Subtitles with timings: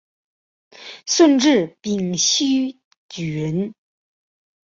[1.05, 3.75] 顺治丙戌举人。